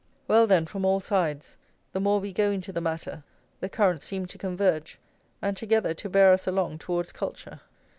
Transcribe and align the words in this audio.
Well, 0.27 0.47
then, 0.47 0.65
from 0.65 0.83
all 0.83 0.99
sides, 0.99 1.57
the 1.91 1.99
more 1.99 2.19
we 2.19 2.33
go 2.33 2.49
into 2.49 2.71
the 2.73 2.81
matter, 2.81 3.23
the 3.59 3.69
currents 3.69 4.03
seem 4.05 4.25
to 4.25 4.37
converge, 4.39 4.97
and 5.43 5.55
together 5.55 5.93
to 5.93 6.09
bear 6.09 6.33
us 6.33 6.47
along 6.47 6.79
towards 6.79 7.11
culture. 7.11 7.61